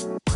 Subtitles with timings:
[0.00, 0.30] Alright,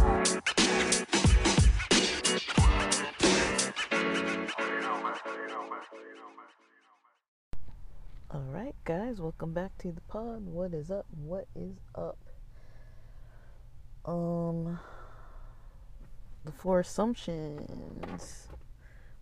[8.84, 10.46] guys, welcome back to the pod.
[10.46, 11.06] What is up?
[11.16, 12.18] What is up?
[14.04, 14.80] Um,
[16.44, 18.48] the four assumptions.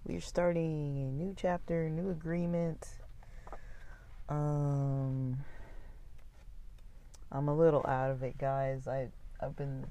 [0.07, 2.89] We're starting a new chapter, new agreement.
[4.31, 5.45] Um,
[7.31, 8.89] I'm a little out of it, guys.
[8.89, 9.09] I
[9.43, 9.87] I've been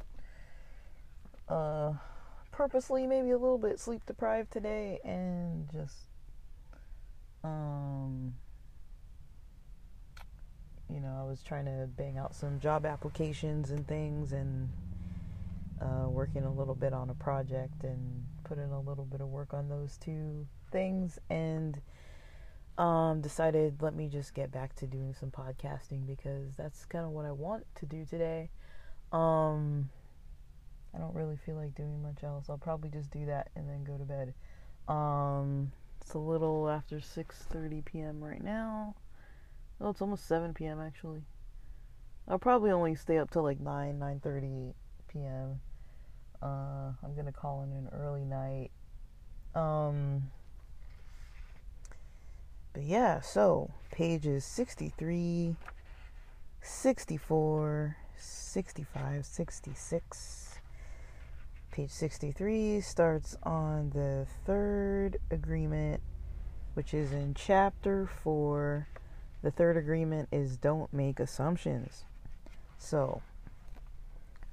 [1.49, 1.93] uh
[2.51, 5.95] purposely maybe a little bit sleep deprived today and just
[7.43, 8.33] um
[10.91, 14.69] you know, I was trying to bang out some job applications and things and
[15.81, 19.53] uh, working a little bit on a project and putting a little bit of work
[19.53, 21.79] on those two things and
[22.77, 27.11] um, decided let me just get back to doing some podcasting because that's kind of
[27.11, 28.49] what I want to do today.
[29.11, 29.89] Um,
[30.93, 32.49] I don't really feel like doing much else.
[32.49, 34.33] I'll probably just do that and then go to bed.
[34.87, 38.23] Um, it's a little after 6:30 p.m.
[38.23, 38.95] right now.
[39.79, 40.79] Oh, it's almost 7 p.m.
[40.79, 41.21] actually.
[42.27, 44.73] I'll probably only stay up till like 9, 9:30
[45.07, 45.61] p.m.
[46.41, 48.71] Uh, I'm gonna call in an early night.
[49.55, 50.31] Um,
[52.73, 55.55] but yeah, so pages 63,
[56.61, 60.48] 64, 65, 66.
[61.79, 66.01] Page 63 starts on the third agreement,
[66.73, 68.85] which is in chapter 4
[69.43, 72.03] the third agreement is don't make assumptions.
[72.77, 73.21] So,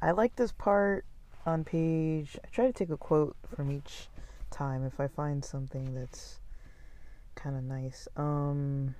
[0.00, 1.04] I like this part
[1.44, 2.38] on page.
[2.44, 4.06] I try to take a quote from each
[4.52, 6.38] time if I find something that's
[7.34, 8.06] kind of nice.
[8.16, 8.94] Um,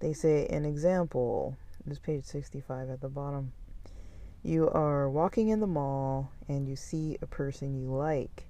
[0.00, 1.56] they say an example.
[1.86, 3.52] This page 65 at the bottom.
[4.44, 8.48] You are walking in the mall and you see a person you like.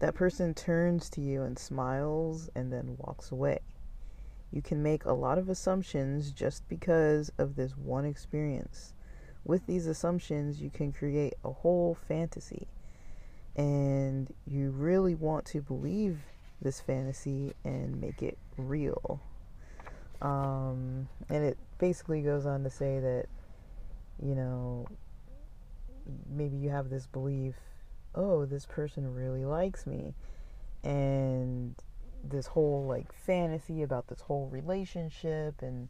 [0.00, 3.60] That person turns to you and smiles and then walks away.
[4.52, 8.92] You can make a lot of assumptions just because of this one experience.
[9.46, 12.68] With these assumptions, you can create a whole fantasy.
[13.56, 16.20] And you really want to believe
[16.60, 19.22] this fantasy and make it real.
[20.20, 23.26] Um, and it basically goes on to say that,
[24.22, 24.86] you know,
[26.28, 27.54] maybe you have this belief
[28.14, 30.14] oh, this person really likes me.
[30.82, 31.74] And
[32.22, 35.88] this whole like fantasy about this whole relationship and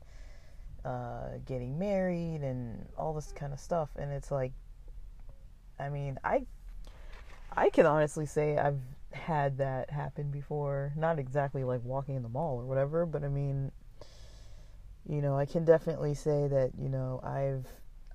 [0.85, 4.53] uh, getting married and all this kind of stuff and it's like
[5.79, 6.45] i mean i
[7.57, 8.81] i can honestly say i've
[9.13, 13.29] had that happen before not exactly like walking in the mall or whatever but i
[13.29, 13.71] mean
[15.09, 17.67] you know i can definitely say that you know i've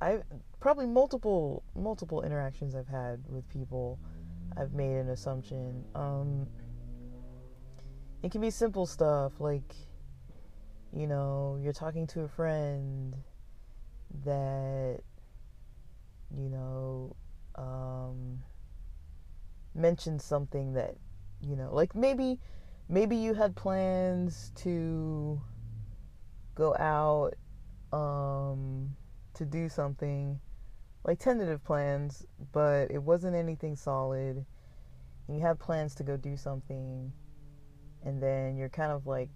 [0.01, 0.23] i've
[0.59, 3.99] probably multiple multiple interactions i've had with people.
[4.57, 5.85] I've made an assumption.
[5.95, 6.47] Um
[8.21, 9.75] it can be simple stuff like,
[10.91, 13.15] you know, you're talking to a friend
[14.25, 14.99] that,
[16.35, 17.15] you know,
[17.55, 18.43] um,
[19.73, 20.95] mentions something that,
[21.41, 22.39] you know, like maybe,
[22.89, 25.41] maybe you had plans to
[26.55, 27.35] go out,
[27.93, 28.95] um,
[29.35, 30.39] to do something,
[31.03, 34.45] like tentative plans, but it wasn't anything solid.
[35.27, 37.11] You have plans to go do something
[38.03, 39.29] and then you're kind of like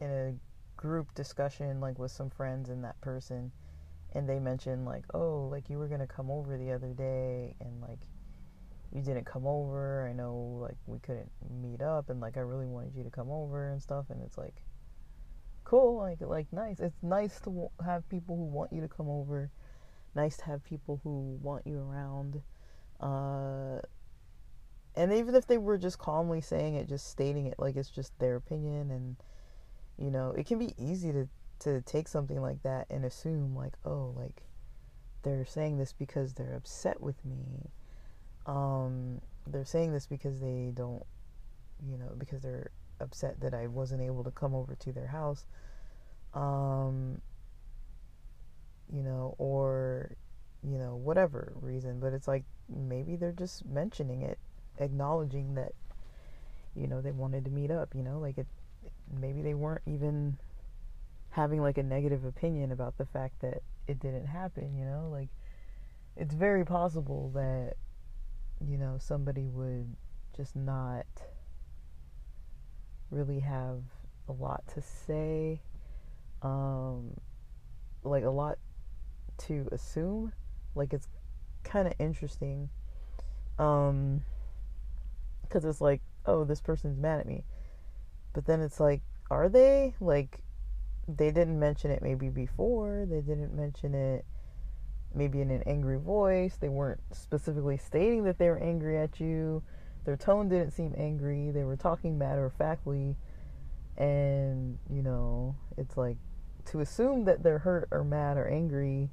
[0.00, 0.34] in a
[0.76, 3.52] group discussion like with some friends and that person
[4.14, 7.80] and they mention like oh like you were gonna come over the other day and
[7.80, 8.00] like
[8.94, 10.08] you didn't come over.
[10.08, 11.30] I know like we couldn't
[11.60, 14.06] meet up and like i really wanted you to come over and stuff.
[14.08, 14.62] And it's like
[15.64, 16.78] cool like like nice.
[16.78, 19.50] It's nice to have people who want you to come over
[20.14, 22.42] nice to have people who want you around
[23.00, 23.80] uh
[24.96, 28.16] and even if they were just calmly saying it just stating it like it's just
[28.18, 29.16] their opinion and
[29.98, 33.74] you know it can be easy to to take something like that and assume like
[33.84, 34.42] oh like
[35.22, 37.70] they're saying this because they're upset with me
[38.46, 41.02] um they're saying this because they don't
[41.88, 42.70] you know because they're
[43.00, 45.46] upset that I wasn't able to come over to their house
[46.34, 47.20] um
[48.92, 50.16] you know or
[50.62, 54.38] you know whatever reason but it's like maybe they're just mentioning it
[54.78, 55.72] acknowledging that
[56.74, 58.46] you know they wanted to meet up you know like it
[59.20, 60.36] maybe they weren't even
[61.30, 65.28] having like a negative opinion about the fact that it didn't happen you know like
[66.16, 67.74] it's very possible that
[68.66, 69.94] you know somebody would
[70.36, 71.06] just not
[73.10, 73.82] really have
[74.28, 75.60] a lot to say
[76.42, 77.10] um
[78.02, 78.58] like a lot
[79.38, 80.32] to assume
[80.74, 81.08] like it's
[81.62, 82.68] kind of interesting.
[83.58, 84.24] Um,
[85.42, 87.44] because it's like, oh, this person's mad at me.
[88.32, 89.94] But then it's like, are they?
[90.00, 90.40] Like,
[91.06, 93.06] they didn't mention it maybe before.
[93.08, 94.24] They didn't mention it
[95.14, 96.56] maybe in an angry voice.
[96.60, 99.62] They weren't specifically stating that they were angry at you.
[100.04, 101.50] Their tone didn't seem angry.
[101.50, 103.16] They were talking matter of factly.
[103.96, 106.16] And, you know, it's like
[106.66, 109.10] to assume that they're hurt or mad or angry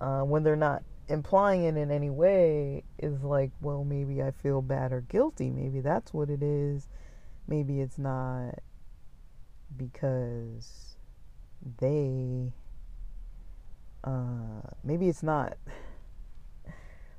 [0.00, 4.62] uh, when they're not implying it in any way is like, well, maybe I feel
[4.62, 5.50] bad or guilty.
[5.50, 6.88] Maybe that's what it is.
[7.46, 8.60] Maybe it's not
[9.76, 10.96] because
[11.78, 12.52] they
[14.02, 15.56] uh maybe it's not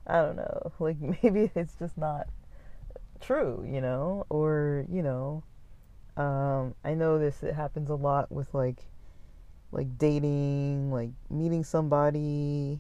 [0.08, 0.72] I don't know.
[0.80, 2.28] Like maybe it's just not
[3.20, 5.44] true, you know, or, you know,
[6.18, 8.86] um I know this it happens a lot with like
[9.72, 12.80] like dating, like meeting somebody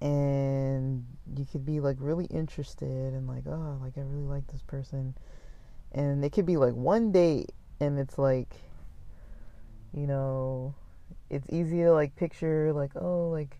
[0.00, 1.04] and
[1.36, 5.14] you could be like really interested and like, oh, like I really like this person.
[5.92, 7.50] And it could be like one date
[7.80, 8.54] and it's like
[9.94, 10.74] you know,
[11.30, 13.58] it's easy to like picture like, oh, like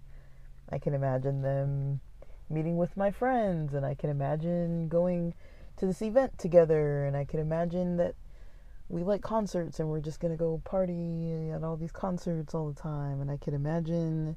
[0.70, 2.00] I can imagine them
[2.48, 5.34] meeting with my friends and I can imagine going
[5.76, 8.14] to this event together and I can imagine that
[8.92, 12.80] we like concerts and we're just gonna go party at all these concerts all the
[12.80, 14.36] time and I can imagine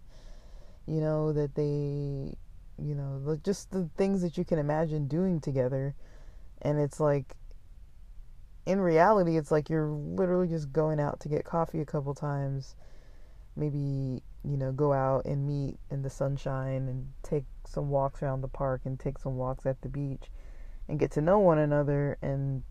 [0.88, 2.36] you know that they
[2.82, 5.94] you know just the things that you can imagine doing together
[6.62, 7.36] and it's like
[8.66, 12.76] in reality, it's like you're literally just going out to get coffee a couple times.
[13.56, 18.42] Maybe, you know, go out and meet in the sunshine and take some walks around
[18.42, 20.32] the park and take some walks at the beach
[20.88, 22.18] and get to know one another.
[22.22, 22.64] And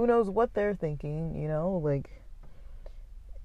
[0.00, 1.78] who knows what they're thinking, you know?
[1.84, 2.22] Like,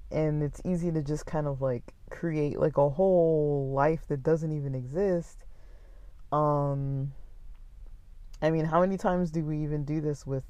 [0.10, 4.54] and it's easy to just kind of like create like a whole life that doesn't
[4.54, 5.44] even exist.
[6.32, 7.12] Um,
[8.42, 10.46] I mean, how many times do we even do this with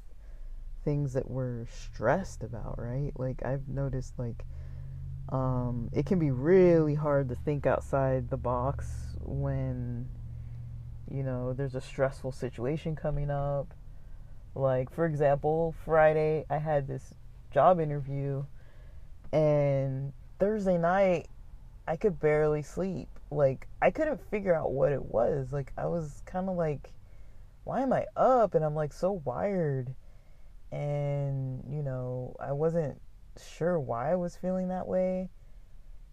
[0.84, 3.10] things that we're stressed about, right?
[3.16, 4.44] Like I've noticed like
[5.30, 10.08] um, it can be really hard to think outside the box when
[11.10, 13.74] you know there's a stressful situation coming up.
[14.56, 17.14] Like for example, Friday I had this
[17.50, 18.44] job interview
[19.30, 21.28] and Thursday night
[21.86, 23.08] I could barely sleep.
[23.30, 25.52] Like I couldn't figure out what it was.
[25.52, 26.94] Like I was kind of like
[27.64, 29.94] why am I up and I'm like so wired
[30.72, 32.98] and you know I wasn't
[33.38, 35.28] sure why I was feeling that way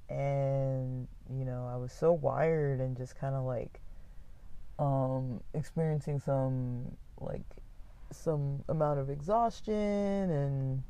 [0.10, 3.80] and you know I was so wired and just kind of like
[4.80, 7.46] um experiencing some like
[8.16, 10.84] some amount of exhaustion and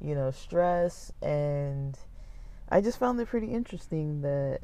[0.00, 1.12] you know stress.
[1.22, 1.98] And
[2.68, 4.60] I just found it pretty interesting that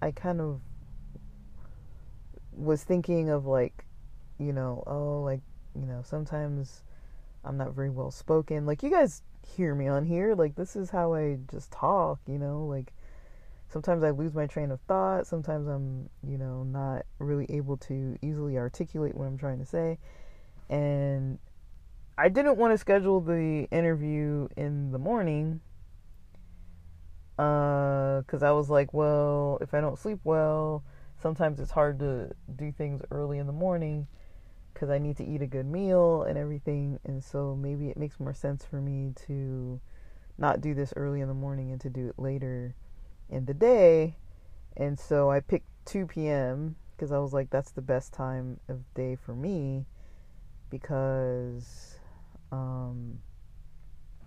[0.00, 0.60] I kind of
[2.52, 3.84] was thinking of like
[4.38, 5.40] you know oh like
[5.78, 6.82] you know, sometimes
[7.44, 8.66] I'm not very well spoken.
[8.66, 12.38] Like you guys hear me on here, like this is how I just talk, you
[12.38, 12.92] know, like
[13.68, 18.16] sometimes I lose my train of thought, sometimes I'm, you know, not really able to
[18.22, 19.98] easily articulate what I'm trying to say.
[20.70, 21.38] And
[22.16, 25.60] I didn't want to schedule the interview in the morning
[27.38, 30.82] uh cuz I was like, well, if I don't sleep well,
[31.22, 34.08] sometimes it's hard to do things early in the morning
[34.72, 36.98] because I need to eat a good meal and everything.
[37.04, 39.80] And so maybe it makes more sense for me to
[40.36, 42.74] not do this early in the morning and to do it later
[43.28, 44.16] in the day.
[44.76, 46.76] And so I picked 2 p.m.
[46.96, 49.86] because I was like, that's the best time of day for me
[50.70, 51.96] because
[52.52, 53.18] um,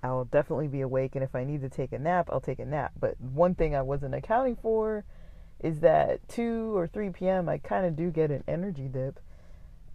[0.04, 1.16] I'll definitely be awake.
[1.16, 2.94] And if I need to take a nap, I'll take a nap.
[3.00, 5.06] But one thing I wasn't accounting for
[5.60, 9.20] is that 2 or 3 p.m., I kind of do get an energy dip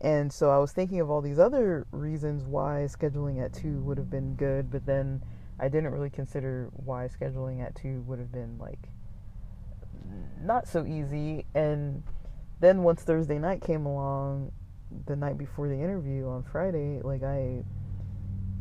[0.01, 3.97] and so I was thinking of all these other reasons why scheduling at 2 would
[3.97, 5.23] have been good, but then
[5.59, 8.91] I didn't really consider why scheduling at 2 would have been like
[10.41, 11.47] not so easy.
[11.55, 12.03] And
[12.61, 14.53] then once Thursday night came along,
[15.07, 17.65] the night before the interview on Friday, like I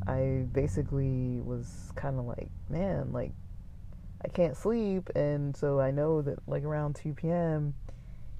[0.07, 3.31] I basically was kind of like, man, like
[4.23, 7.73] I can't sleep and so I know that like around 2 p.m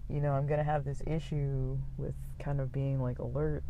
[0.10, 3.64] you know, I'm going to have this issue with kind of being like alert.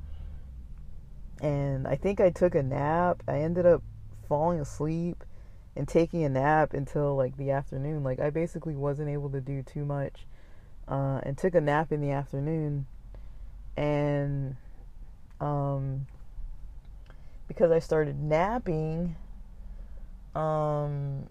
[1.42, 3.24] And I think I took a nap.
[3.28, 3.84] I ended up
[4.28, 5.24] falling asleep
[5.76, 8.04] and taking a nap until like the afternoon.
[8.04, 10.26] Like I basically wasn't able to do too much.
[10.88, 12.86] Uh, and took a nap in the afternoon
[13.76, 14.56] and
[15.42, 16.06] um
[17.48, 19.16] because I started napping
[20.36, 21.28] um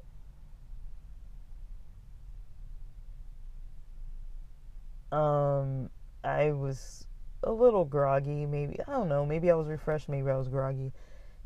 [5.14, 5.90] Um,
[6.24, 7.06] I was
[7.44, 8.80] a little groggy, maybe.
[8.86, 9.24] I don't know.
[9.24, 10.92] Maybe I was refreshed, maybe I was groggy.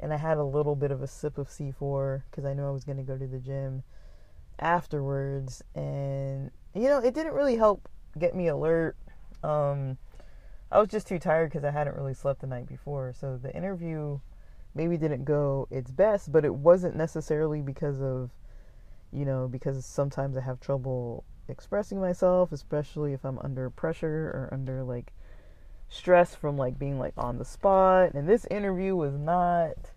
[0.00, 2.70] And I had a little bit of a sip of C4 because I knew I
[2.70, 3.82] was going to go to the gym
[4.58, 5.62] afterwards.
[5.74, 7.88] And, you know, it didn't really help
[8.18, 8.96] get me alert.
[9.42, 9.98] Um,
[10.70, 13.12] I was just too tired because I hadn't really slept the night before.
[13.12, 14.20] So the interview
[14.74, 18.30] maybe didn't go its best, but it wasn't necessarily because of,
[19.12, 24.48] you know, because sometimes I have trouble expressing myself, especially if I'm under pressure or
[24.52, 25.12] under like
[25.88, 28.14] stress from like being like on the spot.
[28.14, 29.92] And this interview was not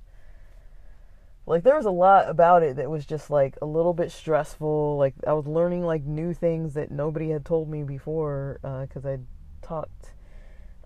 [1.45, 4.97] like there was a lot about it that was just like a little bit stressful.
[4.97, 9.09] Like I was learning like new things that nobody had told me before because uh,
[9.09, 9.17] I
[9.61, 10.13] talked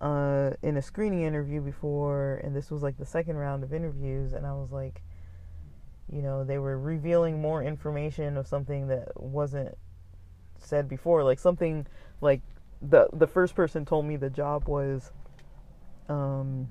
[0.00, 4.32] uh, in a screening interview before, and this was like the second round of interviews,
[4.32, 5.02] and I was like,
[6.12, 9.76] you know, they were revealing more information of something that wasn't
[10.58, 11.86] said before, like something
[12.20, 12.42] like
[12.82, 15.12] the the first person told me the job was
[16.08, 16.68] um,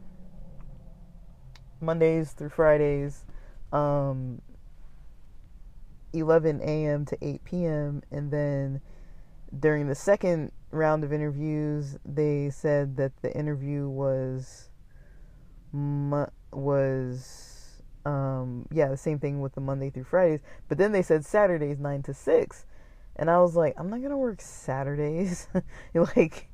[1.82, 3.26] Mondays through Fridays,
[3.72, 4.42] um,
[6.14, 7.06] 11 a.m.
[7.06, 8.04] to 8 p.m.
[8.12, 8.82] And then
[9.58, 14.70] during the second round of interviews, they said that the interview was
[16.54, 20.42] was um, yeah the same thing with the Monday through Fridays.
[20.70, 22.66] But then they said Saturdays nine to six.
[23.16, 25.48] And I was like, I'm not gonna work Saturdays.
[25.94, 26.50] like,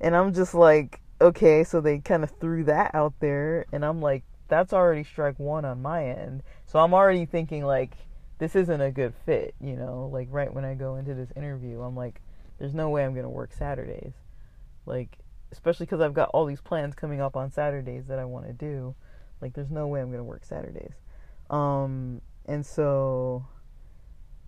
[0.00, 3.66] and I'm just like, okay, so they kind of threw that out there.
[3.72, 6.42] And I'm like, that's already strike one on my end.
[6.66, 7.94] So I'm already thinking, like,
[8.38, 10.10] this isn't a good fit, you know?
[10.12, 12.20] Like, right when I go into this interview, I'm like,
[12.58, 14.14] there's no way I'm gonna work Saturdays.
[14.86, 15.18] Like,
[15.52, 18.52] especially because I've got all these plans coming up on Saturdays that I want to
[18.52, 18.94] do.
[19.40, 20.94] Like, there's no way I'm gonna work Saturdays.
[21.50, 23.46] Um, and so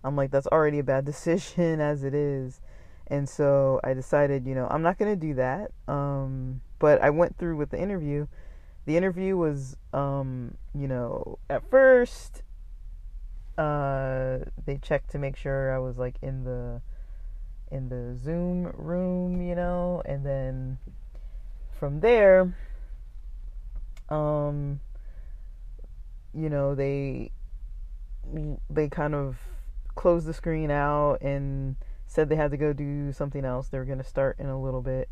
[0.03, 2.59] I'm like, that's already a bad decision as it is.
[3.07, 5.71] And so I decided, you know, I'm not going to do that.
[5.87, 8.27] Um, but I went through with the interview.
[8.85, 12.43] The interview was, um, you know, at first,
[13.57, 16.81] uh, they checked to make sure I was like in the
[17.71, 20.77] in the Zoom room, you know, and then
[21.71, 22.55] from there,
[24.09, 24.79] um,
[26.33, 27.31] you know, they
[28.69, 29.37] they kind of
[29.95, 33.67] closed the screen out and said they had to go do something else.
[33.67, 35.09] They were going to start in a little bit.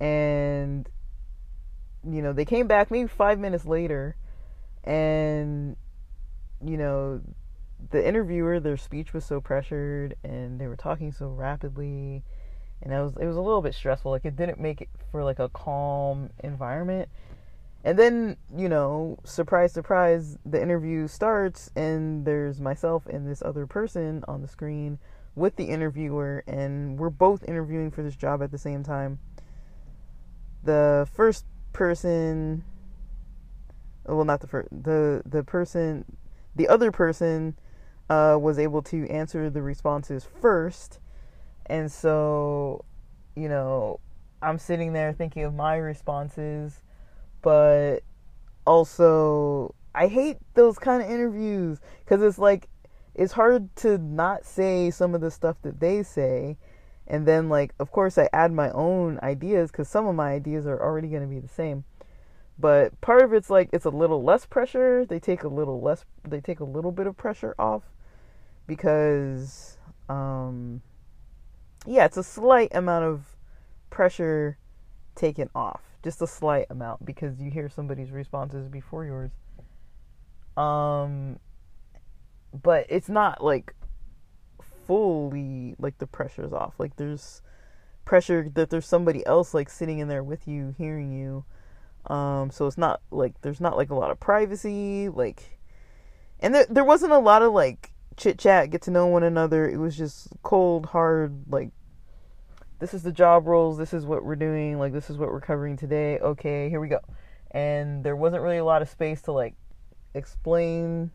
[0.00, 0.88] And,
[2.04, 4.16] you know, they came back maybe five minutes later
[4.84, 5.76] and,
[6.64, 7.20] you know,
[7.90, 12.22] the interviewer, their speech was so pressured and they were talking so rapidly.
[12.82, 14.10] And it was it was a little bit stressful.
[14.10, 17.08] Like it didn't make it for like a calm environment.
[17.86, 23.64] And then, you know, surprise, surprise, the interview starts and there's myself and this other
[23.64, 24.98] person on the screen
[25.36, 29.20] with the interviewer, and we're both interviewing for this job at the same time.
[30.64, 32.64] The first person,
[34.04, 36.04] well, not the first, the, the person,
[36.56, 37.56] the other person
[38.10, 40.98] uh, was able to answer the responses first.
[41.66, 42.84] And so,
[43.36, 44.00] you know,
[44.42, 46.82] I'm sitting there thinking of my responses
[47.46, 48.00] but
[48.66, 52.68] also I hate those kind of interviews because it's like
[53.14, 56.56] it's hard to not say some of the stuff that they say.
[57.06, 60.66] And then like of course I add my own ideas cuz some of my ideas
[60.66, 61.84] are already going to be the same.
[62.58, 65.06] But part of it's like it's a little less pressure.
[65.06, 67.84] They take a little less they take a little bit of pressure off
[68.66, 70.82] because um
[71.86, 73.36] yeah it's a slight amount of
[73.88, 74.58] pressure
[75.14, 79.32] taken off just a slight amount because you hear somebody's responses before yours.
[80.56, 81.40] Um,
[82.62, 83.74] but it's not like
[84.86, 86.74] fully like the pressure's off.
[86.78, 87.42] Like there's
[88.04, 91.44] pressure that there's somebody else like sitting in there with you, hearing you.
[92.06, 95.58] Um, so it's not like there's not like a lot of privacy, like,
[96.38, 99.68] and there there wasn't a lot of like chit chat, get to know one another.
[99.68, 101.70] It was just cold, hard, like
[102.78, 105.40] this is the job roles, this is what we're doing, like this is what we're
[105.40, 106.18] covering today.
[106.18, 107.00] Okay, here we go.
[107.50, 109.54] And there wasn't really a lot of space to like
[110.14, 111.10] explain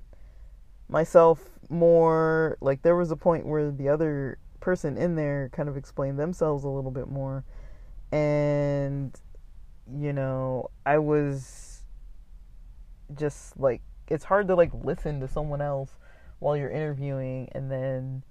[0.89, 2.57] myself more.
[2.61, 6.63] Like there was a point where the other person in there kind of explained themselves
[6.63, 7.43] a little bit more.
[8.11, 9.15] And
[9.93, 11.81] you know, I was
[13.15, 15.97] just like it's hard to like listen to someone else
[16.39, 18.23] while you're interviewing and then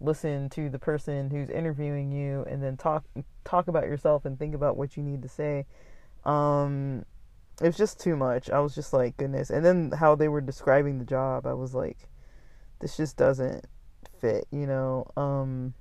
[0.00, 3.04] listen to the person who's interviewing you and then talk
[3.44, 5.66] talk about yourself and think about what you need to say.
[6.24, 7.04] Um
[7.62, 8.50] it was just too much.
[8.50, 9.50] I was just like goodness.
[9.50, 12.08] And then how they were describing the job i was like
[12.80, 13.66] this just doesn't
[14.20, 15.06] fit you know?
[15.16, 15.74] Um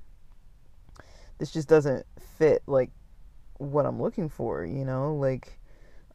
[1.40, 2.06] this just doesn't
[2.38, 2.92] fit like
[3.58, 5.16] what I'm looking for, you know?
[5.16, 5.60] Like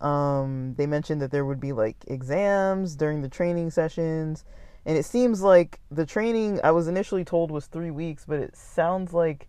[0.00, 4.44] um they mentioned that there would be like exams during the training sessions
[4.88, 8.56] and it seems like the training I was initially told was 3 weeks, but it
[8.56, 9.46] sounds like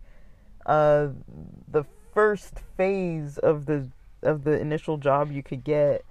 [0.66, 1.08] uh
[1.66, 3.88] the first phase of the
[4.22, 6.04] of the initial job you could get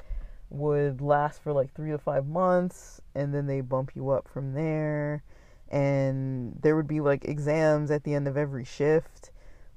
[0.50, 4.54] would last for like 3 to 5 months and then they bump you up from
[4.54, 5.24] there
[5.70, 9.30] and there would be like exams at the end of every shift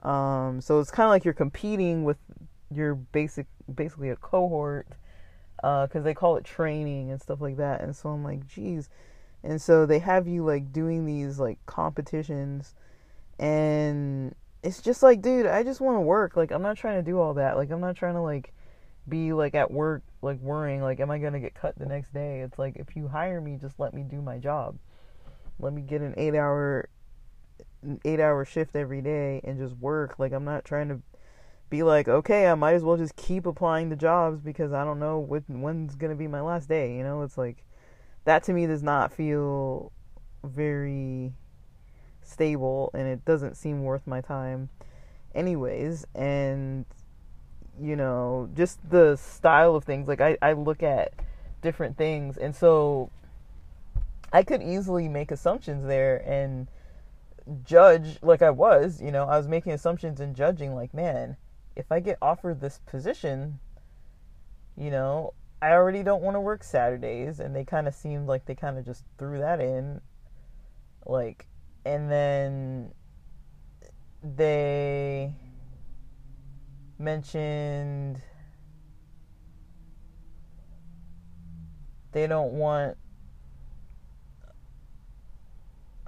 [0.03, 2.17] um, so it's kind of like you're competing with
[2.71, 4.89] your basic, basically a cohort,
[5.57, 7.81] because uh, they call it training and stuff like that.
[7.81, 8.89] And so I'm like, geez.
[9.45, 12.75] And so they have you like doing these like competitions,
[13.39, 16.37] and it's just like, dude, I just want to work.
[16.37, 17.57] Like, I'm not trying to do all that.
[17.57, 18.53] Like, I'm not trying to like
[19.09, 22.41] be like at work, like worrying, like, am I gonna get cut the next day?
[22.41, 24.77] It's like, if you hire me, just let me do my job.
[25.59, 26.89] Let me get an eight hour
[28.05, 30.19] eight hour shift every day and just work.
[30.19, 31.01] Like I'm not trying to
[31.71, 35.01] be like, okay, I might as well just keep applying to jobs because I don't
[35.01, 36.97] know when, when's gonna be my last day.
[36.97, 37.65] You know, it's like
[38.25, 39.93] that to me does not feel
[40.45, 41.33] very
[42.23, 44.69] stable and it doesn't seem worth my time
[45.35, 46.07] anyways.
[46.15, 46.85] And
[47.81, 51.13] you know just the style of things like I, I look at
[51.63, 52.37] different things.
[52.37, 53.11] And so
[54.35, 56.67] i could easily make assumptions there and
[57.65, 61.37] judge like I was, you know, I was making assumptions and judging like, man,
[61.77, 63.59] if I get offered this position,
[64.77, 68.47] you know, I already don't want to work Saturdays and they kind of seemed like
[68.47, 70.01] they kind of just threw that in.
[71.07, 71.47] Like
[71.85, 72.93] and then
[74.25, 75.35] they
[76.99, 78.21] mentioned
[82.11, 82.97] they don't want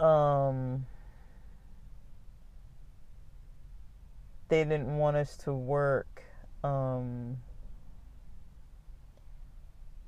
[0.00, 0.84] um
[4.48, 6.24] they didn't want us to work
[6.64, 7.36] um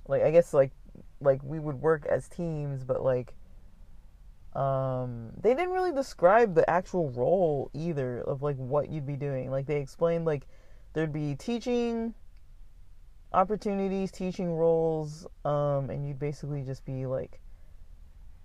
[0.08, 0.72] like I guess like
[1.20, 3.34] like we would work as teams but like
[4.54, 9.50] um they didn't really describe the actual role either of like what you'd be doing.
[9.50, 10.46] Like they explained like
[10.94, 12.14] there'd be teaching
[13.32, 17.40] opportunities teaching roles um and you'd basically just be like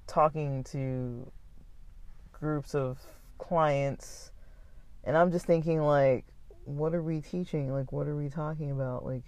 [0.08, 1.32] talking to
[2.34, 3.00] groups of
[3.38, 4.32] clients.
[5.04, 6.26] And I'm just thinking like
[6.66, 7.72] what are we teaching?
[7.72, 9.06] Like what are we talking about?
[9.06, 9.24] Like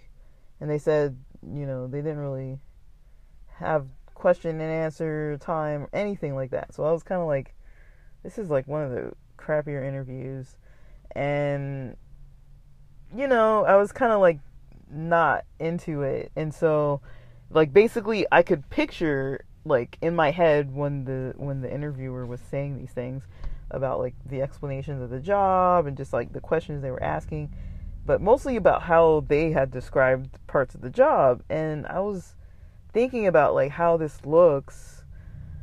[0.64, 2.58] and they said you know they didn't really
[3.58, 6.72] have question and answer time anything like that.
[6.72, 7.54] So I was kind of like
[8.22, 10.56] this is like one of the crappier interviews.
[11.14, 11.98] And
[13.14, 14.40] you know I was kind of like
[14.90, 16.32] not into it.
[16.34, 17.02] And so
[17.50, 22.40] like basically I could picture like in my head when the when the interviewer was
[22.40, 23.24] saying these things
[23.70, 27.52] about like the explanations of the job and just like the questions they were asking,
[28.06, 31.42] but mostly about how they had described parts of the job.
[31.48, 32.34] And I was
[32.92, 35.04] thinking about like how this looks,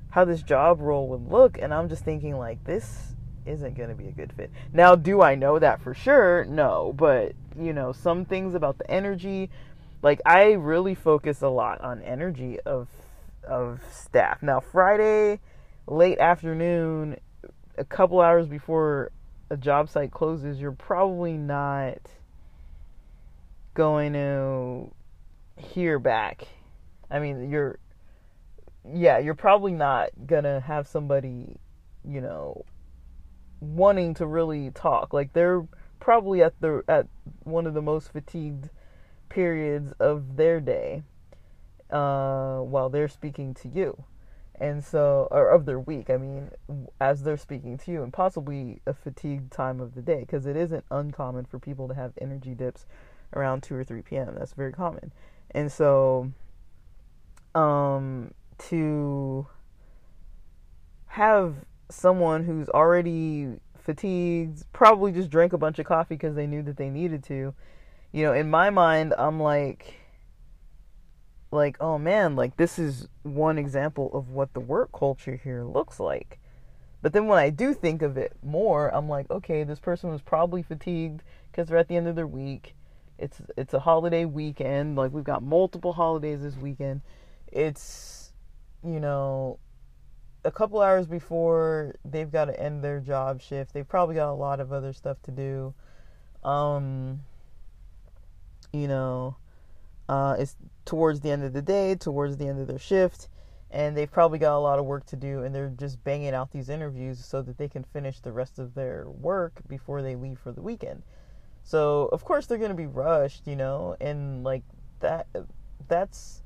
[0.10, 3.96] how this job role would look, and I'm just thinking like this isn't going to
[3.96, 4.52] be a good fit.
[4.74, 6.46] Now, do I know that for sure?
[6.46, 9.50] No, but you know, some things about the energy,
[10.02, 12.88] like I really focus a lot on energy of
[13.48, 14.44] of staff.
[14.44, 15.40] Now, Friday
[15.88, 17.18] late afternoon
[17.78, 19.12] a couple hours before
[19.50, 21.98] a job site closes, you're probably not
[23.74, 24.94] going to
[25.58, 26.48] hear back.
[27.10, 27.80] I mean, you're
[28.90, 31.58] yeah, you're probably not going to have somebody,
[32.04, 32.66] you know,
[33.60, 35.14] wanting to really talk.
[35.14, 35.68] Like they're
[36.00, 37.08] probably at the at
[37.44, 38.70] one of the most fatigued
[39.30, 41.04] periods of their day
[41.92, 44.04] uh, while they're speaking to you
[44.60, 46.52] and so or of their week i mean
[47.00, 50.56] as they're speaking to you and possibly a fatigued time of the day because it
[50.56, 52.86] isn't uncommon for people to have energy dips
[53.34, 55.12] around 2 or 3 p.m that's very common
[55.52, 56.32] and so
[57.56, 59.48] um to
[61.08, 61.56] have
[61.90, 66.78] someone who's already fatigued probably just drank a bunch of coffee because they knew that
[66.78, 67.54] they needed to
[68.12, 70.02] you know in my mind i'm like
[71.52, 76.00] like, oh man, like this is one example of what the work culture here looks
[76.00, 76.40] like.
[77.02, 80.22] But then when I do think of it more, I'm like, okay, this person was
[80.22, 82.76] probably fatigued because they're at the end of their week.
[83.22, 84.98] It's it's a holiday weekend.
[84.98, 87.02] Like we've got multiple holidays this weekend.
[87.52, 88.34] It's
[88.84, 89.60] you know
[90.44, 93.74] a couple hours before they've got to end their job shift.
[93.74, 95.74] They've probably got a lot of other stuff to do.
[96.44, 97.22] Um
[98.74, 99.36] you know,
[100.08, 100.56] uh, it's
[100.86, 103.28] towards the end of the day, towards the end of their shift,
[103.70, 106.52] and they've probably got a lot of work to do and they're just banging out
[106.52, 110.40] these interviews so that they can finish the rest of their work before they leave
[110.40, 111.04] for the weekend.
[111.64, 114.64] So, of course they're to be rushed, you know, and like
[115.00, 115.28] that
[115.88, 116.42] that's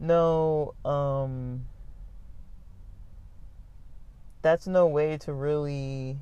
[0.00, 1.66] no um
[4.42, 6.18] that's no way to really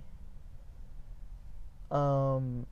[1.91, 2.67] um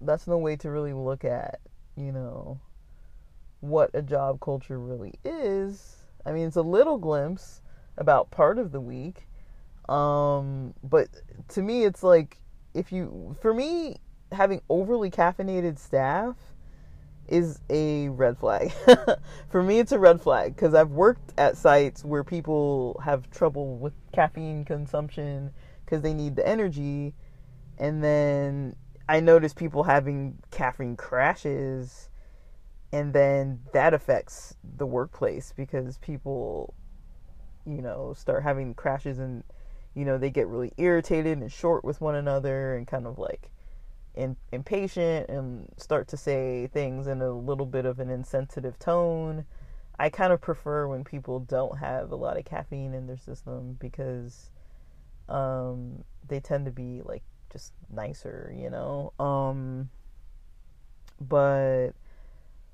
[0.00, 1.60] that's no way to really look at,
[1.96, 2.60] you know,
[3.60, 6.04] what a job culture really is.
[6.24, 7.62] I mean, it's a little glimpse
[7.96, 9.26] about part of the week.
[9.88, 11.08] Um, but
[11.48, 12.38] to me, it's like
[12.74, 13.96] if you, for me,
[14.32, 16.36] having overly caffeinated staff
[17.28, 18.72] is a red flag.
[19.50, 23.76] for me, it's a red flag because I've worked at sites where people have trouble
[23.76, 25.50] with caffeine consumption
[25.84, 27.14] because they need the energy.
[27.78, 28.76] And then
[29.08, 32.08] I notice people having caffeine crashes
[32.92, 36.74] and then that affects the workplace because people
[37.66, 39.44] you know start having crashes and
[39.94, 43.50] you know they get really irritated and short with one another and kind of like
[44.14, 49.44] in, impatient and start to say things in a little bit of an insensitive tone.
[49.98, 53.76] I kind of prefer when people don't have a lot of caffeine in their system
[53.80, 54.50] because
[55.28, 57.22] um, they tend to be like
[57.52, 59.12] just nicer you know?
[59.18, 59.90] Um,
[61.20, 61.90] but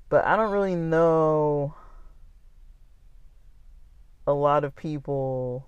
[0.09, 1.75] but I don't really know
[4.27, 5.65] a lot of people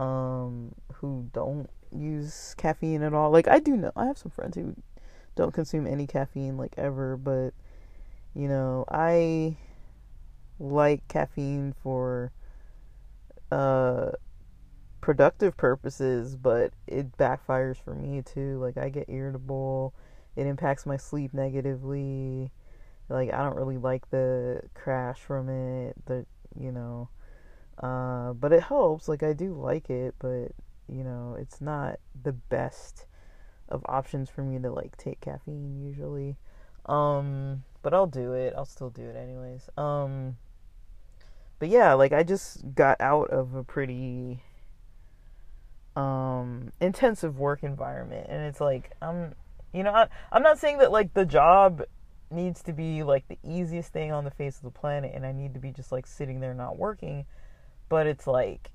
[0.00, 3.30] um, who don't use caffeine at all.
[3.30, 4.74] Like I do know I have some friends who
[5.36, 7.50] don't consume any caffeine like ever, but
[8.34, 9.56] you know, I
[10.58, 12.32] like caffeine for
[13.50, 14.10] uh
[15.00, 18.58] productive purposes, but it backfires for me too.
[18.58, 19.94] Like I get irritable
[20.36, 22.50] it impacts my sleep negatively.
[23.08, 25.96] Like I don't really like the crash from it.
[26.06, 26.24] The
[26.58, 27.08] you know,
[27.78, 29.08] uh, but it helps.
[29.08, 30.52] Like I do like it, but
[30.88, 33.06] you know, it's not the best
[33.68, 36.36] of options for me to like take caffeine usually.
[36.86, 38.54] Um, but I'll do it.
[38.56, 39.68] I'll still do it anyways.
[39.76, 40.36] Um,
[41.58, 44.42] but yeah, like I just got out of a pretty
[45.96, 49.34] um intensive work environment and it's like I'm
[49.72, 51.82] you know, I, I'm not saying that like the job
[52.30, 55.32] needs to be like the easiest thing on the face of the planet and I
[55.32, 57.24] need to be just like sitting there not working,
[57.90, 58.70] but it's like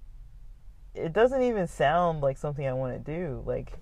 [0.94, 3.42] it doesn't even sound like something I want to do.
[3.48, 3.74] Like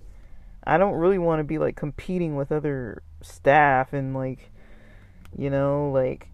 [0.64, 4.50] I don't really want to be like competing with other staff and like
[5.36, 6.28] you know, like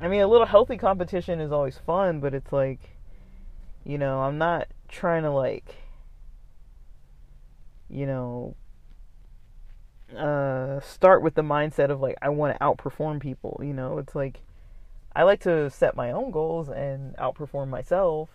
[0.00, 2.98] I mean a little healthy competition is always fun, but it's like
[3.84, 5.74] you know, I'm not trying to like
[7.88, 8.54] you know,
[10.16, 13.60] uh, start with the mindset of like I want to outperform people.
[13.64, 14.42] You know, it's like
[15.16, 18.28] I like to set my own goals and outperform myself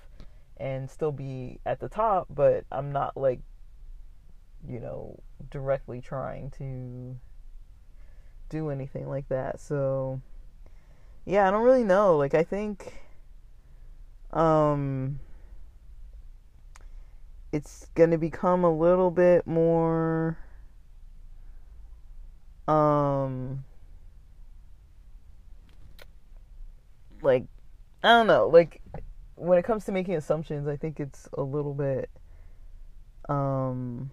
[0.58, 3.40] and still be at the top, but I'm not like
[4.68, 5.20] you know
[5.52, 7.16] directly trying to
[8.50, 9.60] do anything like that.
[9.60, 10.22] So
[11.24, 12.18] yeah, I don't really know.
[12.18, 13.06] Like I think
[14.34, 15.20] um
[17.52, 20.40] it's going to become a little bit more
[22.68, 23.66] um
[27.24, 27.46] like
[28.04, 28.82] I don't know, like
[29.36, 32.10] when it comes to making assumptions, I think it's a little bit
[33.30, 34.10] um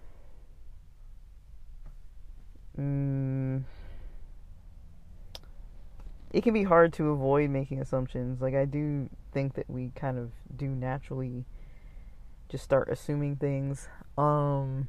[2.79, 3.63] mm,
[6.31, 8.41] it can be hard to avoid making assumptions.
[8.41, 11.45] Like I do think that we kind of do naturally
[12.49, 13.87] just start assuming things.
[14.17, 14.87] Um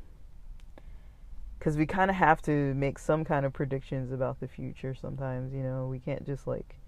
[1.61, 5.53] because we kind of have to make some kind of predictions about the future sometimes
[5.53, 6.80] you know we can't just like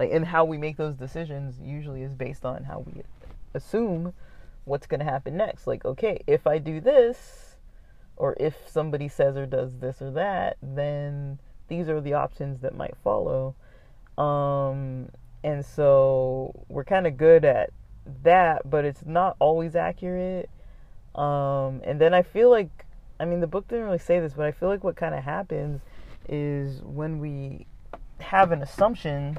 [0.00, 3.02] like and how we make those decisions usually is based on how we
[3.54, 4.14] assume
[4.64, 5.66] what's going to happen next.
[5.66, 7.56] Like okay if i do this
[8.16, 12.74] or if somebody says or does this or that then these are the options that
[12.74, 13.54] might follow.
[14.18, 15.10] Um
[15.44, 17.70] and so we're kind of good at
[18.24, 20.48] that but it's not always accurate.
[21.14, 22.86] Um and then i feel like
[23.20, 25.22] I mean, the book didn't really say this, but I feel like what kind of
[25.22, 25.82] happens
[26.26, 27.66] is when we
[28.20, 29.36] have an assumption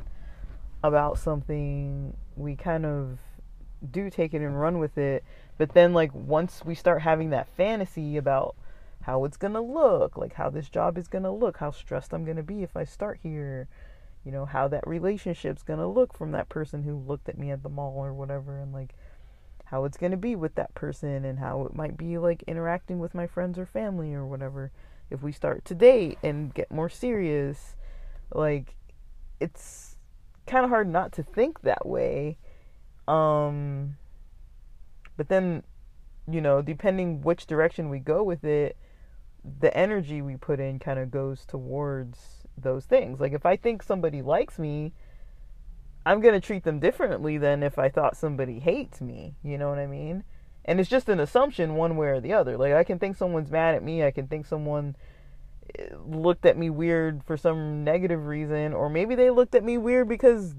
[0.83, 3.19] about something, we kind of
[3.91, 5.23] do take it and run with it.
[5.57, 8.55] But then, like, once we start having that fantasy about
[9.01, 12.43] how it's gonna look, like how this job is gonna look, how stressed I'm gonna
[12.43, 13.67] be if I start here,
[14.23, 17.63] you know, how that relationship's gonna look from that person who looked at me at
[17.63, 18.93] the mall or whatever, and like
[19.71, 22.99] how it's going to be with that person and how it might be like interacting
[22.99, 24.69] with my friends or family or whatever
[25.09, 27.77] if we start to date and get more serious
[28.33, 28.75] like
[29.39, 29.90] it's
[30.51, 32.37] kind of hard not to think that way.
[33.07, 33.95] Um,
[35.15, 35.63] but then,
[36.29, 38.75] you know, depending which direction we go with it,
[39.59, 43.19] the energy we put in kind of goes towards those things.
[43.19, 44.93] Like if I think somebody likes me,
[46.05, 49.35] I'm going to treat them differently than if I thought somebody hates me.
[49.43, 50.23] You know what I mean?
[50.65, 52.57] And it's just an assumption one way or the other.
[52.57, 54.95] Like I can think someone's mad at me, I can think someone
[56.05, 60.07] looked at me weird for some negative reason or maybe they looked at me weird
[60.07, 60.55] because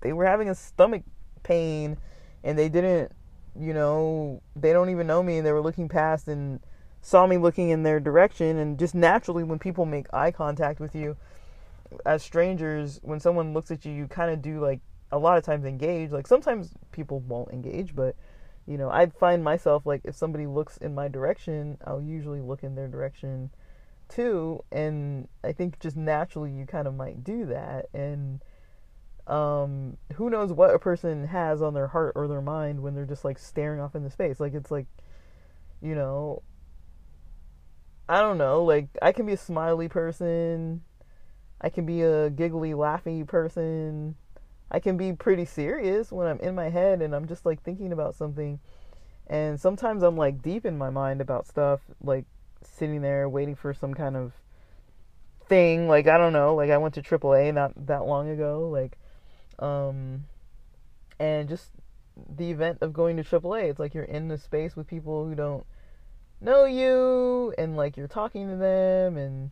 [0.00, 1.02] they were having a stomach
[1.42, 1.96] pain
[2.44, 3.12] and they didn't,
[3.58, 6.60] you know, they don't even know me and they were looking past and
[7.02, 8.58] saw me looking in their direction.
[8.58, 11.16] And just naturally when people make eye contact with you
[12.04, 14.80] as strangers when someone looks at you you kind of do like
[15.10, 16.10] a lot of times engage.
[16.10, 18.14] Like sometimes people won't engage but
[18.66, 22.62] you know, I find myself like if somebody looks in my direction, I'll usually look
[22.62, 23.50] in their direction
[24.08, 28.42] too, and I think just naturally you kind of might do that, and
[29.26, 33.04] um, who knows what a person has on their heart or their mind when they're
[33.04, 34.86] just like staring off into space, like it's like,
[35.82, 36.42] you know,
[38.08, 40.82] I don't know, like I can be a smiley person,
[41.60, 44.16] I can be a giggly, laughy person
[44.70, 47.92] I can be pretty serious when I'm in my head and I'm just like thinking
[47.92, 48.60] about something.
[49.26, 52.26] And sometimes I'm like deep in my mind about stuff, like
[52.62, 54.32] sitting there waiting for some kind of
[55.48, 55.88] thing.
[55.88, 58.98] Like, I don't know, like I went to AAA not that long ago, like,
[59.58, 60.24] um,
[61.18, 61.70] and just
[62.36, 63.70] the event of going to AAA.
[63.70, 65.64] It's like you're in the space with people who don't
[66.40, 69.50] know you and like you're talking to them and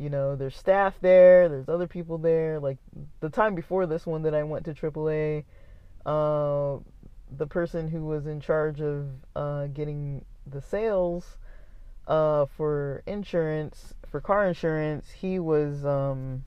[0.00, 2.58] you know, there's staff there, there's other people there.
[2.58, 2.78] Like
[3.20, 5.44] the time before this one that I went to AAA,
[6.06, 6.78] uh,
[7.36, 11.36] the person who was in charge of uh, getting the sales
[12.10, 16.44] uh, for insurance, for car insurance, he was um,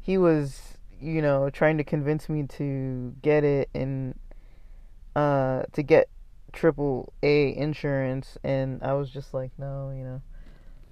[0.00, 4.16] he was you know trying to convince me to get it and
[5.16, 6.08] uh, to get
[6.52, 10.22] triple A insurance, and I was just like, no, you know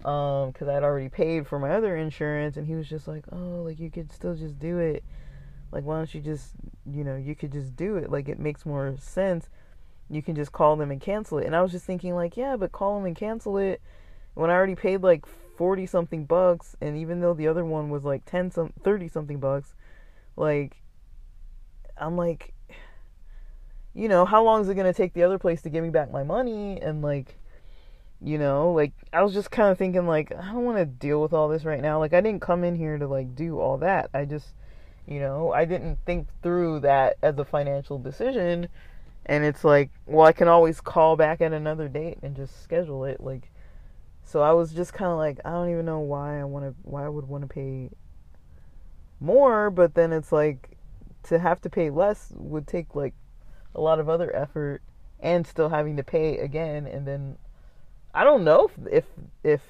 [0.04, 2.58] um because i'd already paid for my other insurance.
[2.58, 5.02] And he was just like oh like you could still just do it.
[5.72, 6.50] Like why don't you just
[6.84, 8.10] you know you could just do it.
[8.10, 9.48] Like it makes more sense
[10.10, 11.46] you can just call them and cancel it.
[11.46, 13.80] And i was just thinking like yeah but call them and cancel it.
[14.34, 15.24] When i already paid like
[15.56, 19.38] 40 something bucks and even though the other one was like 10 some 30 something
[19.38, 19.74] bucks
[20.36, 20.82] like
[21.96, 22.54] i'm like
[23.94, 25.90] you know how long is it going to take the other place to give me
[25.90, 26.80] back my money?
[26.80, 27.38] And like
[28.20, 31.20] you know like i was just kind of thinking like i don't want to deal
[31.20, 31.98] with all this right now.
[31.98, 34.10] Like i didn't come in here to like do all that.
[34.12, 34.48] I just
[35.06, 38.68] you know i didn't think through that as a financial decision
[39.26, 43.04] and it's like well i can always call back at another date and just schedule
[43.04, 43.50] it like
[44.24, 46.74] so i was just kind of like i don't even know why i want to
[46.82, 47.90] why i would want to pay
[49.20, 50.76] more but then it's like
[51.22, 53.14] to have to pay less would take like
[53.74, 54.82] a lot of other effort
[55.20, 57.36] and still having to pay again and then
[58.14, 59.04] I don't know if if,
[59.42, 59.60] if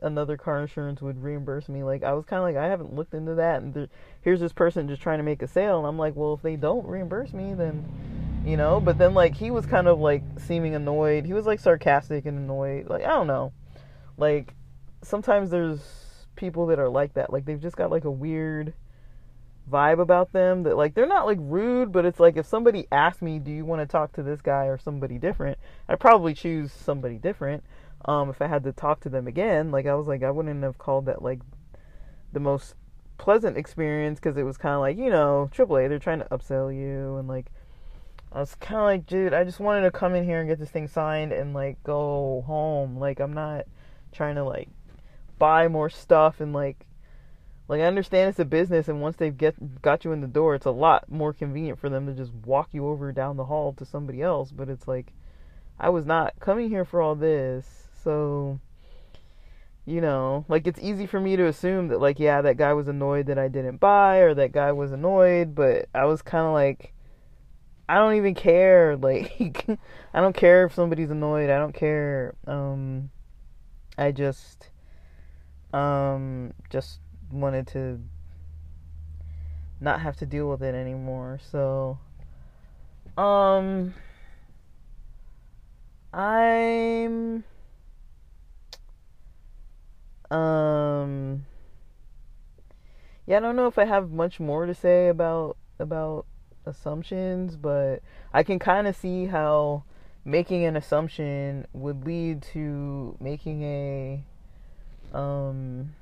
[0.00, 1.84] another car insurance would reimburse me.
[1.84, 3.88] Like I was kind of like I haven't looked into that, and
[4.22, 6.56] here's this person just trying to make a sale, and I'm like, well, if they
[6.56, 7.84] don't reimburse me, then
[8.44, 8.80] you know.
[8.80, 11.24] But then like he was kind of like seeming annoyed.
[11.24, 12.88] He was like sarcastic and annoyed.
[12.88, 13.52] Like I don't know.
[14.16, 14.54] Like
[15.02, 15.80] sometimes there's
[16.36, 17.32] people that are like that.
[17.32, 18.74] Like they've just got like a weird
[19.70, 23.22] vibe about them that like they're not like rude but it's like if somebody asked
[23.22, 25.56] me do you want to talk to this guy or somebody different
[25.88, 27.62] i'd probably choose somebody different
[28.04, 30.62] um, if I had to talk to them again, like I was like I wouldn't
[30.62, 31.40] have called that like
[32.32, 32.74] the most
[33.18, 36.74] pleasant experience because it was kind of like you know AAA they're trying to upsell
[36.74, 37.52] you and like
[38.34, 40.58] I was kind of like dude I just wanted to come in here and get
[40.58, 42.96] this thing signed and like go home.
[42.98, 43.66] Like I'm not
[44.12, 44.68] trying to like
[45.38, 46.86] buy more stuff and like
[47.68, 50.54] like I understand it's a business and once they've get got you in the door
[50.54, 53.72] it's a lot more convenient for them to just walk you over down the hall
[53.74, 55.12] to somebody else but it's like
[55.78, 58.58] I was not coming here for all this so,
[59.84, 62.88] you know, like it's easy for me to assume that, like, yeah, that guy was
[62.88, 66.52] annoyed that I didn't buy, or that guy was annoyed, but I was kind of
[66.52, 66.91] like,
[67.88, 68.96] I don't even care.
[69.02, 69.66] Like,
[70.14, 71.50] I don't care if somebody's annoyed.
[71.50, 72.34] I don't care.
[72.46, 73.10] Um,
[73.98, 74.70] I just,
[75.72, 78.00] um, just wanted to
[79.80, 81.40] not have to deal with it anymore.
[81.50, 81.98] So,
[83.16, 83.94] um,
[86.12, 87.44] I'm
[90.30, 91.46] um
[93.26, 96.26] yeah, I don't know if I have much more to say about about
[96.66, 99.84] assumptions, but I can kind of see how
[100.24, 104.24] making an assumption would lead to making a
[105.12, 105.94] um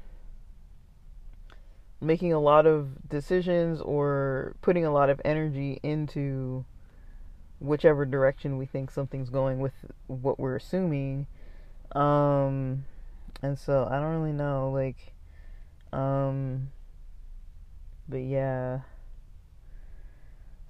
[2.01, 6.64] making a lot of decisions or putting a lot of energy into
[7.59, 9.75] whichever direction we think something's going with
[10.07, 11.27] what we're assuming.
[11.92, 12.85] Um,
[13.42, 15.12] and so I don't really know, like,
[15.92, 16.70] um,
[18.09, 18.81] but yeah.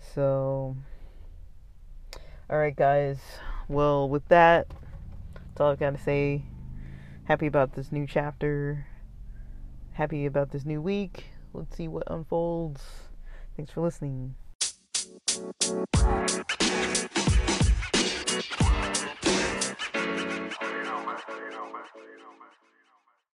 [0.01, 0.77] So,
[2.51, 3.19] alright, guys.
[3.69, 4.67] Well, with that,
[5.35, 6.43] that's all I've got to say.
[7.25, 8.87] Happy about this new chapter.
[9.93, 11.27] Happy about this new week.
[11.53, 12.83] Let's see what unfolds.
[13.57, 14.35] Thanks for listening.